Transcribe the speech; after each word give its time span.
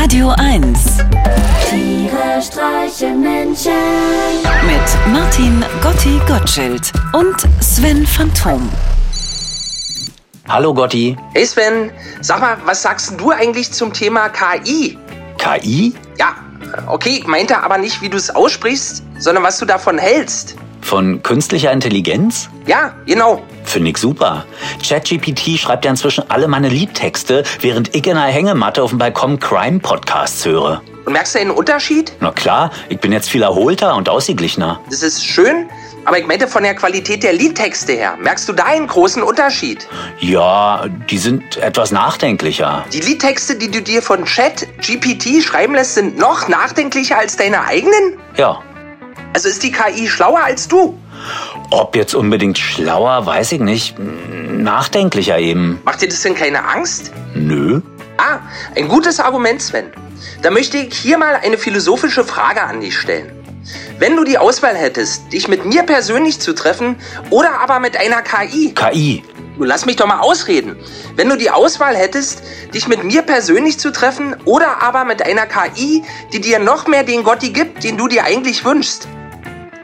Radio 0.00 0.30
1 0.30 0.96
Tiere 1.68 2.40
streichen 2.40 3.20
Menschen. 3.20 3.70
mit 4.64 5.12
Martin 5.12 5.62
Gotti 5.82 6.18
Gottschild 6.26 6.90
und 7.12 7.36
Sven 7.62 8.06
Phantom. 8.06 8.66
Hallo 10.48 10.72
Gotti. 10.72 11.18
Hey 11.34 11.44
Sven, 11.44 11.92
sag 12.22 12.40
mal, 12.40 12.56
was 12.64 12.80
sagst 12.80 13.20
du 13.20 13.30
eigentlich 13.30 13.72
zum 13.72 13.92
Thema 13.92 14.30
KI? 14.30 14.96
KI? 15.36 15.92
Ja, 16.18 16.34
okay, 16.86 17.18
ich 17.18 17.26
meinte 17.26 17.62
aber 17.62 17.76
nicht, 17.76 18.00
wie 18.00 18.08
du 18.08 18.16
es 18.16 18.34
aussprichst, 18.34 19.02
sondern 19.18 19.44
was 19.44 19.58
du 19.58 19.66
davon 19.66 19.98
hältst. 19.98 20.56
Von 20.90 21.22
künstlicher 21.22 21.70
Intelligenz? 21.70 22.50
Ja, 22.66 22.92
genau. 23.06 23.44
Finde 23.62 23.90
ich 23.90 23.96
super. 23.96 24.44
ChatGPT 24.84 25.56
schreibt 25.56 25.84
ja 25.84 25.92
inzwischen 25.92 26.28
alle 26.28 26.48
meine 26.48 26.68
Liedtexte, 26.68 27.44
während 27.60 27.94
ich 27.94 28.04
in 28.08 28.16
einer 28.16 28.32
Hängematte 28.32 28.82
auf 28.82 28.90
dem 28.90 28.98
Balkon 28.98 29.38
Crime-Podcasts 29.38 30.44
höre. 30.44 30.82
Und 31.04 31.12
merkst 31.12 31.36
du 31.36 31.38
einen 31.38 31.52
Unterschied? 31.52 32.12
Na 32.18 32.32
klar, 32.32 32.72
ich 32.88 32.98
bin 32.98 33.12
jetzt 33.12 33.30
viel 33.30 33.42
erholter 33.42 33.94
und 33.94 34.08
ausgeglichener. 34.08 34.80
Das 34.90 35.04
ist 35.04 35.24
schön, 35.24 35.70
aber 36.06 36.18
ich 36.18 36.26
meinte 36.26 36.48
von 36.48 36.64
der 36.64 36.74
Qualität 36.74 37.22
der 37.22 37.34
Liedtexte 37.34 37.92
her. 37.92 38.18
Merkst 38.20 38.48
du 38.48 38.52
da 38.52 38.64
einen 38.64 38.88
großen 38.88 39.22
Unterschied? 39.22 39.86
Ja, 40.18 40.86
die 41.08 41.18
sind 41.18 41.56
etwas 41.58 41.92
nachdenklicher. 41.92 42.84
Die 42.92 43.00
Liedtexte, 43.00 43.54
die 43.54 43.70
du 43.70 43.80
dir 43.80 44.02
von 44.02 44.24
ChatGPT 44.24 45.40
schreiben 45.40 45.76
lässt, 45.76 45.94
sind 45.94 46.18
noch 46.18 46.48
nachdenklicher 46.48 47.16
als 47.16 47.36
deine 47.36 47.64
eigenen? 47.64 48.18
Ja. 48.36 48.60
Also 49.32 49.48
ist 49.48 49.62
die 49.62 49.72
KI 49.72 50.08
schlauer 50.08 50.40
als 50.42 50.66
du? 50.68 50.98
Ob 51.70 51.94
jetzt 51.94 52.14
unbedingt 52.14 52.58
schlauer, 52.58 53.26
weiß 53.26 53.52
ich 53.52 53.60
nicht. 53.60 53.96
Nachdenklicher 53.98 55.38
eben. 55.38 55.80
Macht 55.84 56.02
dir 56.02 56.08
das 56.08 56.22
denn 56.22 56.34
keine 56.34 56.64
Angst? 56.64 57.12
Nö. 57.34 57.80
Ah, 58.18 58.40
ein 58.76 58.88
gutes 58.88 59.20
Argument, 59.20 59.62
Sven. 59.62 59.86
Da 60.42 60.50
möchte 60.50 60.78
ich 60.78 60.94
hier 60.94 61.16
mal 61.16 61.36
eine 61.36 61.58
philosophische 61.58 62.24
Frage 62.24 62.62
an 62.62 62.80
dich 62.80 62.98
stellen. 62.98 63.32
Wenn 63.98 64.16
du 64.16 64.24
die 64.24 64.38
Auswahl 64.38 64.74
hättest, 64.76 65.32
dich 65.32 65.46
mit 65.46 65.64
mir 65.64 65.82
persönlich 65.84 66.40
zu 66.40 66.54
treffen 66.54 66.96
oder 67.30 67.60
aber 67.60 67.78
mit 67.78 67.96
einer 67.96 68.22
KI, 68.22 68.72
KI. 68.74 69.22
du 69.58 69.64
lass 69.64 69.86
mich 69.86 69.96
doch 69.96 70.06
mal 70.06 70.20
ausreden. 70.20 70.76
Wenn 71.16 71.28
du 71.28 71.36
die 71.36 71.50
Auswahl 71.50 71.96
hättest, 71.96 72.42
dich 72.74 72.88
mit 72.88 73.04
mir 73.04 73.22
persönlich 73.22 73.78
zu 73.78 73.92
treffen 73.92 74.36
oder 74.44 74.82
aber 74.82 75.04
mit 75.04 75.22
einer 75.22 75.46
KI, 75.46 76.02
die 76.32 76.40
dir 76.40 76.58
noch 76.58 76.86
mehr 76.86 77.04
den 77.04 77.22
Gotti 77.22 77.50
gibt, 77.50 77.84
den 77.84 77.96
du 77.96 78.08
dir 78.08 78.24
eigentlich 78.24 78.64
wünschst. 78.64 79.06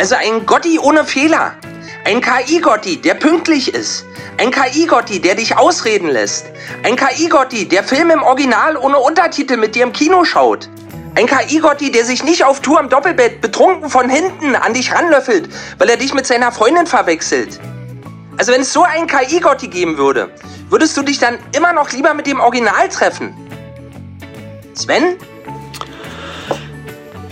Also 0.00 0.14
ein 0.14 0.46
Gotti 0.46 0.78
ohne 0.78 1.04
Fehler. 1.04 1.56
Ein 2.06 2.22
KI-Gotti, 2.22 3.02
der 3.02 3.12
pünktlich 3.12 3.74
ist. 3.74 4.06
Ein 4.38 4.50
KI-Gotti, 4.50 5.20
der 5.20 5.34
dich 5.34 5.58
ausreden 5.58 6.08
lässt. 6.08 6.46
Ein 6.84 6.96
KI-Gotti, 6.96 7.68
der 7.68 7.84
Film 7.84 8.08
im 8.08 8.22
Original 8.22 8.78
ohne 8.78 8.98
Untertitel 8.98 9.58
mit 9.58 9.74
dir 9.74 9.82
im 9.82 9.92
Kino 9.92 10.24
schaut. 10.24 10.70
Ein 11.16 11.26
KI-Gotti, 11.26 11.92
der 11.92 12.06
sich 12.06 12.24
nicht 12.24 12.44
auf 12.44 12.60
Tour 12.60 12.80
im 12.80 12.88
Doppelbett 12.88 13.42
betrunken 13.42 13.90
von 13.90 14.08
hinten 14.08 14.56
an 14.56 14.72
dich 14.72 14.90
ranlöffelt, 14.90 15.50
weil 15.76 15.90
er 15.90 15.98
dich 15.98 16.14
mit 16.14 16.26
seiner 16.26 16.50
Freundin 16.50 16.86
verwechselt. 16.86 17.60
Also 18.38 18.52
wenn 18.52 18.62
es 18.62 18.72
so 18.72 18.82
einen 18.82 19.06
KI-Gotti 19.06 19.68
geben 19.68 19.98
würde, 19.98 20.30
würdest 20.70 20.96
du 20.96 21.02
dich 21.02 21.18
dann 21.18 21.38
immer 21.54 21.74
noch 21.74 21.92
lieber 21.92 22.14
mit 22.14 22.26
dem 22.26 22.40
Original 22.40 22.88
treffen? 22.88 23.34
Sven? 24.72 25.18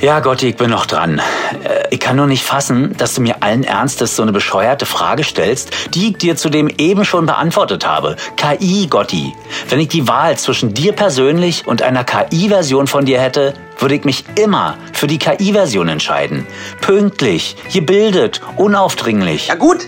Ja, 0.01 0.21
Gotti, 0.21 0.51
ich 0.51 0.57
bin 0.57 0.71
noch 0.71 0.87
dran. 0.87 1.21
Äh, 1.65 1.89
Ich 1.91 1.99
kann 2.01 2.17
nur 2.17 2.27
nicht 2.27 2.45
fassen, 2.45 2.95
dass 2.99 3.15
du 3.15 3.21
mir 3.23 3.43
allen 3.43 3.65
Ernstes 3.65 4.15
so 4.15 4.23
eine 4.23 4.31
bescheuerte 4.33 4.87
Frage 4.87 5.25
stellst, 5.25 5.95
die 5.95 6.11
ich 6.11 6.19
dir 6.19 6.37
zudem 6.37 6.69
eben 6.69 7.05
schon 7.05 7.27
beantwortet 7.27 7.87
habe. 7.87 8.15
KI, 8.37 8.87
Gotti. 8.89 9.35
Wenn 9.69 9.81
ich 9.81 9.89
die 9.89 10.07
Wahl 10.07 10.37
zwischen 10.39 10.75
dir 10.75 10.93
persönlich 10.93 11.67
und 11.67 11.83
einer 11.83 12.05
KI-Version 12.05 12.87
von 12.87 13.07
dir 13.07 13.21
hätte, 13.21 13.55
würde 13.79 13.95
ich 13.97 14.05
mich 14.05 14.25
immer 14.37 14.77
für 14.93 15.07
die 15.07 15.19
KI-Version 15.19 15.89
entscheiden. 15.89 16.47
Pünktlich, 16.81 17.57
gebildet, 17.73 18.41
unaufdringlich. 18.57 19.49
Ja 19.49 19.55
gut, 19.57 19.79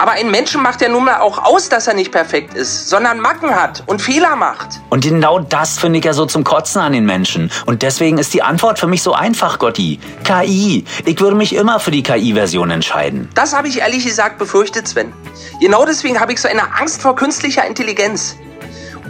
aber 0.00 0.12
ein 0.12 0.30
Menschen 0.30 0.62
macht 0.62 0.80
ja 0.80 0.88
nun 0.88 1.04
mal 1.04 1.20
auch 1.20 1.44
aus, 1.44 1.68
dass 1.68 1.86
er 1.86 1.92
nicht 1.92 2.10
perfekt 2.10 2.54
ist, 2.54 2.88
sondern 2.88 3.20
Macken 3.20 3.54
hat 3.54 3.82
und 3.86 4.00
Fehler 4.00 4.34
macht. 4.34 4.80
Und 4.88 5.04
genau 5.04 5.40
das 5.40 5.78
finde 5.78 5.98
ich 5.98 6.04
ja 6.06 6.14
so 6.14 6.24
zum 6.24 6.42
Kotzen 6.42 6.80
an 6.80 6.94
den 6.94 7.04
Menschen. 7.04 7.50
Und 7.66 7.82
deswegen 7.82 8.16
ist 8.16 8.32
die 8.32 8.42
Antwort 8.42 8.78
für 8.78 8.86
mich 8.86 9.02
so 9.02 9.12
einfach, 9.12 9.58
Gotti. 9.58 10.00
KI. 10.24 10.86
Ich 11.04 11.20
würde 11.20 11.36
mich 11.36 11.54
immer 11.54 11.80
für 11.80 11.90
die 11.90 12.02
KI-Version 12.02 12.70
entscheiden. 12.70 13.28
Das 13.34 13.54
habe 13.54 13.68
ich 13.68 13.80
ehrlich 13.80 14.06
gesagt 14.06 14.38
befürchtet, 14.38 14.88
Sven. 14.88 15.12
Genau 15.60 15.84
deswegen 15.84 16.18
habe 16.18 16.32
ich 16.32 16.40
so 16.40 16.48
eine 16.48 16.74
Angst 16.78 17.02
vor 17.02 17.14
künstlicher 17.14 17.66
Intelligenz. 17.66 18.36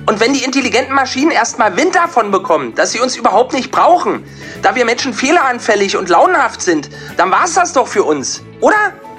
Und 0.06 0.18
wenn 0.18 0.32
die 0.32 0.42
intelligenten 0.42 0.92
Maschinen 0.92 1.30
erstmal 1.30 1.76
Wind 1.76 1.94
davon 1.94 2.32
bekommen, 2.32 2.74
dass 2.74 2.90
sie 2.90 2.98
uns 2.98 3.16
überhaupt 3.16 3.52
nicht 3.52 3.70
brauchen, 3.70 4.24
da 4.60 4.74
wir 4.74 4.84
Menschen 4.84 5.14
fehleranfällig 5.14 5.96
und 5.96 6.08
launenhaft 6.08 6.62
sind, 6.62 6.90
dann 7.16 7.30
war's 7.30 7.54
das 7.54 7.74
doch 7.74 7.86
für 7.86 8.02
uns, 8.02 8.42
oder? 8.60 8.74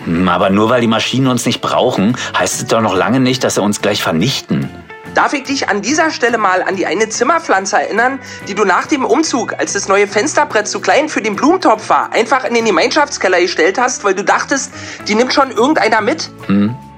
Hm, 0.05 0.27
Aber 0.27 0.49
nur 0.49 0.69
weil 0.69 0.81
die 0.81 0.87
Maschinen 0.87 1.27
uns 1.27 1.45
nicht 1.45 1.61
brauchen, 1.61 2.17
heißt 2.37 2.61
es 2.61 2.67
doch 2.67 2.81
noch 2.81 2.95
lange 2.95 3.19
nicht, 3.19 3.43
dass 3.43 3.55
sie 3.55 3.61
uns 3.61 3.81
gleich 3.81 4.01
vernichten. 4.01 4.69
Darf 5.13 5.33
ich 5.33 5.43
dich 5.43 5.67
an 5.67 5.81
dieser 5.81 6.09
Stelle 6.09 6.37
mal 6.37 6.63
an 6.63 6.77
die 6.77 6.85
eine 6.85 7.09
Zimmerpflanze 7.09 7.81
erinnern, 7.81 8.19
die 8.47 8.55
du 8.55 8.63
nach 8.63 8.85
dem 8.85 9.03
Umzug, 9.03 9.53
als 9.59 9.73
das 9.73 9.89
neue 9.89 10.07
Fensterbrett 10.07 10.69
zu 10.69 10.79
klein 10.79 11.09
für 11.09 11.21
den 11.21 11.35
Blumentopf 11.35 11.89
war, 11.89 12.13
einfach 12.13 12.45
in 12.45 12.53
den 12.53 12.63
Gemeinschaftskeller 12.63 13.41
gestellt 13.41 13.77
hast, 13.77 14.05
weil 14.05 14.15
du 14.15 14.23
dachtest, 14.23 14.71
die 15.09 15.15
nimmt 15.15 15.33
schon 15.33 15.51
irgendeiner 15.51 15.99
mit? 15.99 16.29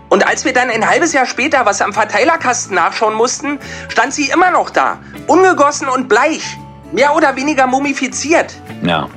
Und 0.09 0.27
als 0.27 0.45
wir 0.45 0.53
dann 0.53 0.69
ein 0.69 0.87
halbes 0.87 1.11
Jahr 1.13 1.25
später 1.25 1.65
was 1.65 1.81
am 1.81 1.91
Verteilerkasten 1.91 2.75
nachschauen 2.75 3.15
mussten, 3.15 3.57
stand 3.89 4.13
sie 4.13 4.29
immer 4.29 4.51
noch 4.51 4.69
da, 4.69 4.99
ungegossen 5.25 5.87
und 5.87 6.07
bleich, 6.07 6.43
mehr 6.91 7.15
oder 7.15 7.35
weniger 7.35 7.65
mumifiziert. 7.65 8.53
Ja. 8.83 9.09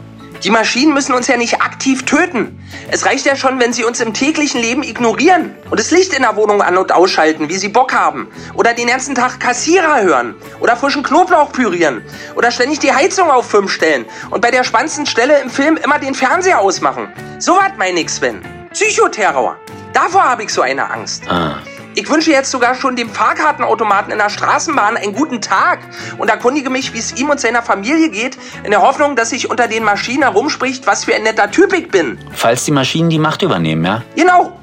Die 0.42 0.50
Maschinen 0.50 0.92
müssen 0.92 1.14
uns 1.14 1.26
ja 1.26 1.36
nicht 1.36 1.60
aktiv 1.60 2.04
töten. 2.04 2.58
Es 2.90 3.04
reicht 3.06 3.26
ja 3.26 3.36
schon, 3.36 3.58
wenn 3.58 3.72
sie 3.72 3.84
uns 3.84 4.00
im 4.00 4.14
täglichen 4.14 4.60
Leben 4.60 4.82
ignorieren 4.82 5.54
und 5.70 5.80
das 5.80 5.90
Licht 5.90 6.14
in 6.14 6.22
der 6.22 6.36
Wohnung 6.36 6.62
an- 6.62 6.76
und 6.76 6.92
ausschalten, 6.92 7.48
wie 7.48 7.56
sie 7.56 7.68
Bock 7.68 7.92
haben. 7.92 8.28
Oder 8.54 8.74
den 8.74 8.88
ganzen 8.88 9.14
Tag 9.14 9.40
Kassierer 9.40 10.02
hören. 10.02 10.34
Oder 10.60 10.76
frischen 10.76 11.02
Knoblauch 11.02 11.52
pürieren. 11.52 12.02
Oder 12.34 12.50
ständig 12.50 12.78
die 12.80 12.92
Heizung 12.92 13.30
auf 13.30 13.48
5 13.48 13.70
stellen 13.70 14.04
und 14.30 14.40
bei 14.40 14.50
der 14.50 14.64
spannendsten 14.64 15.06
Stelle 15.06 15.40
im 15.40 15.50
Film 15.50 15.76
immer 15.82 15.98
den 15.98 16.14
Fernseher 16.14 16.60
ausmachen. 16.60 17.08
So 17.38 17.56
was 17.56 17.72
meine 17.78 18.00
ich, 18.00 18.10
Sven. 18.10 18.40
Psychoterror. 18.72 19.56
Davor 19.92 20.24
habe 20.24 20.44
ich 20.44 20.50
so 20.50 20.60
eine 20.60 20.90
Angst. 20.90 21.24
Ah. 21.28 21.56
Ich 21.98 22.10
wünsche 22.10 22.30
jetzt 22.30 22.50
sogar 22.50 22.74
schon 22.74 22.94
dem 22.94 23.08
Fahrkartenautomaten 23.08 24.12
in 24.12 24.18
der 24.18 24.28
Straßenbahn 24.28 24.98
einen 24.98 25.14
guten 25.14 25.40
Tag 25.40 25.78
und 26.18 26.28
erkundige 26.28 26.68
mich, 26.68 26.92
wie 26.92 26.98
es 26.98 27.16
ihm 27.16 27.30
und 27.30 27.40
seiner 27.40 27.62
Familie 27.62 28.10
geht, 28.10 28.36
in 28.64 28.70
der 28.70 28.82
Hoffnung, 28.82 29.16
dass 29.16 29.30
sich 29.30 29.48
unter 29.48 29.66
den 29.66 29.82
Maschinen 29.82 30.22
herumspricht, 30.22 30.86
was 30.86 31.06
für 31.06 31.14
ein 31.14 31.22
netter 31.22 31.50
Typ 31.50 31.72
ich 31.72 31.88
bin. 31.88 32.18
Falls 32.34 32.66
die 32.66 32.70
Maschinen 32.70 33.08
die 33.08 33.18
Macht 33.18 33.40
übernehmen, 33.40 33.82
ja? 33.82 34.02
Genau. 34.14 34.60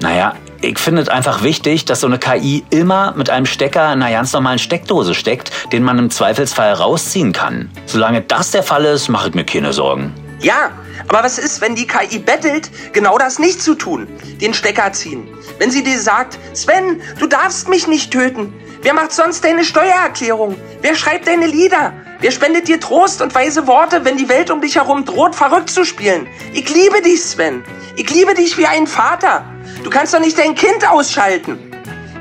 Naja, 0.00 0.36
ich 0.60 0.78
finde 0.78 1.02
es 1.02 1.08
einfach 1.08 1.42
wichtig, 1.42 1.84
dass 1.84 1.98
so 1.98 2.06
eine 2.06 2.20
KI 2.20 2.62
immer 2.70 3.12
mit 3.16 3.28
einem 3.28 3.46
Stecker 3.46 3.92
in 3.92 4.00
einer 4.00 4.12
ganz 4.12 4.32
normalen 4.32 4.60
Steckdose 4.60 5.14
steckt, 5.14 5.72
den 5.72 5.82
man 5.82 5.98
im 5.98 6.10
Zweifelsfall 6.10 6.74
rausziehen 6.74 7.32
kann. 7.32 7.72
Solange 7.86 8.20
das 8.20 8.52
der 8.52 8.62
Fall 8.62 8.84
ist, 8.84 9.08
mache 9.08 9.30
ich 9.30 9.34
mir 9.34 9.44
keine 9.44 9.72
Sorgen. 9.72 10.14
Ja, 10.38 10.70
aber 11.08 11.22
was 11.22 11.38
ist, 11.38 11.60
wenn 11.60 11.74
die 11.74 11.86
KI 11.86 12.18
bettelt, 12.18 12.70
genau 12.92 13.18
das 13.18 13.38
nicht 13.38 13.62
zu 13.62 13.74
tun? 13.74 14.08
Den 14.40 14.54
Stecker 14.54 14.92
ziehen. 14.92 15.28
Wenn 15.58 15.70
sie 15.70 15.82
dir 15.82 15.98
sagt, 16.00 16.38
Sven, 16.54 17.00
du 17.18 17.26
darfst 17.26 17.68
mich 17.68 17.86
nicht 17.86 18.10
töten. 18.10 18.52
Wer 18.82 18.94
macht 18.94 19.12
sonst 19.12 19.44
deine 19.44 19.64
Steuererklärung? 19.64 20.56
Wer 20.80 20.94
schreibt 20.96 21.28
deine 21.28 21.46
Lieder? 21.46 21.92
Wer 22.20 22.30
spendet 22.30 22.68
dir 22.68 22.80
Trost 22.80 23.22
und 23.22 23.34
weise 23.34 23.66
Worte, 23.66 24.04
wenn 24.04 24.16
die 24.16 24.28
Welt 24.28 24.50
um 24.50 24.60
dich 24.60 24.76
herum 24.76 25.04
droht, 25.04 25.34
verrückt 25.34 25.70
zu 25.70 25.84
spielen? 25.84 26.26
Ich 26.52 26.68
liebe 26.68 27.02
dich, 27.02 27.22
Sven. 27.22 27.64
Ich 27.96 28.10
liebe 28.10 28.34
dich 28.34 28.58
wie 28.58 28.66
ein 28.66 28.86
Vater. 28.86 29.44
Du 29.84 29.90
kannst 29.90 30.14
doch 30.14 30.20
nicht 30.20 30.38
dein 30.38 30.54
Kind 30.54 30.88
ausschalten. 30.88 31.58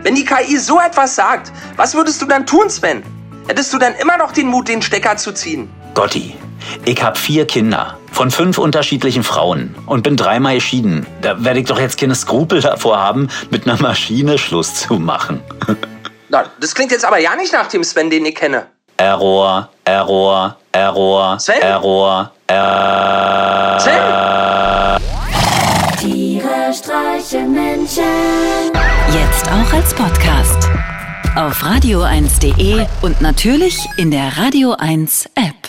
Wenn 0.04 0.16
die 0.16 0.26
KI 0.26 0.58
so 0.58 0.80
etwas 0.80 1.16
sagt, 1.16 1.52
was 1.78 1.94
würdest 1.94 2.22
du 2.22 2.26
dann 2.26 2.46
tun, 2.46 2.70
Sven? 2.70 3.04
Hättest 3.48 3.74
du 3.74 3.78
dann 3.78 3.96
immer 3.96 4.18
noch 4.18 4.32
den 4.32 4.48
Mut, 4.48 4.68
den 4.68 4.82
Stecker 4.82 5.18
zu 5.18 5.34
ziehen? 5.34 5.70
Gotti, 5.94 6.36
ich 6.86 7.04
habe 7.04 7.18
vier 7.18 7.46
Kinder 7.46 7.98
von 8.12 8.30
fünf 8.30 8.58
unterschiedlichen 8.58 9.24
Frauen 9.24 9.76
und 9.86 10.04
bin 10.04 10.18
dreimal 10.18 10.56
geschieden. 10.56 11.06
Da 11.22 11.44
werde 11.44 11.62
ich 11.62 11.66
doch 11.66 11.80
jetzt 11.80 12.00
keine 12.00 12.16
Skrupel 12.16 12.62
davor 12.62 13.00
haben, 13.00 13.30
mit 13.50 13.68
einer 13.68 13.82
Maschine 13.82 14.38
Schluss 14.38 14.76
zu 14.76 14.96
machen. 14.96 15.42
Na, 16.30 16.46
das 16.60 16.76
klingt 16.76 16.92
jetzt 16.92 17.06
aber 17.06 17.18
ja 17.18 17.36
nicht 17.36 17.54
nach 17.54 17.68
dem 17.68 17.84
Sven, 17.84 18.10
den 18.10 18.26
ich 18.26 18.36
kenne. 18.36 18.68
Error, 18.98 19.70
Error, 19.84 20.58
Error, 20.72 21.40
Sven? 21.40 21.62
Error, 21.62 22.32
Error. 22.48 23.80
Sven? 23.80 24.22
Tiere 26.00 26.74
streichen 26.74 27.54
Menschen. 27.54 28.04
Jetzt 29.12 29.48
auch 29.48 29.74
als 29.74 29.94
Podcast. 29.94 30.70
Auf 31.36 31.64
radio1.de 31.64 32.86
und 33.02 33.22
natürlich 33.22 33.88
in 33.98 34.12
der 34.12 34.38
Radio 34.38 34.76
1 34.78 35.30
App. 35.36 35.61